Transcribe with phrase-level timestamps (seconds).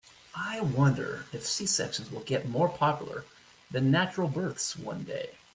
[0.33, 3.23] I wonder if C-sections will get more popular
[3.69, 5.33] than natural births one day.